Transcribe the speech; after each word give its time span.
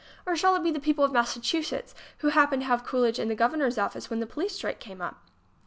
Or 0.25 0.35
shall 0.35 0.55
it 0.55 0.63
be 0.63 0.71
the 0.71 0.79
people 0.79 1.03
of 1.05 1.11
Massachusetts, 1.11 1.93
who 2.17 2.29
happened 2.29 2.63
to 2.63 2.67
have 2.67 2.83
Coolidge 2.83 3.19
in 3.19 3.27
the 3.27 3.35
Governor's 3.35 3.77
office 3.77 4.09
when 4.09 4.19
the 4.19 4.25
police 4.25 4.55
strike 4.55 4.79
came 4.79 4.99
up? 4.99 5.23